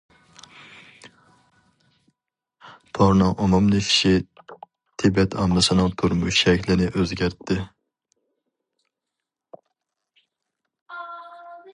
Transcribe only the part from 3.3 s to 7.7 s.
ئومۇملىشىشى تىبەت ئاممىسىنىڭ تۇرمۇش شەكلىنى ئۆزگەرتتى.